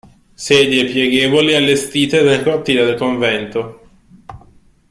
Sedie 0.43 0.85
pieghevoli 0.85 1.53
allestite 1.53 2.23
nel 2.23 2.41
cortile 2.41 2.85
del 2.85 2.97
convento. 2.97 3.81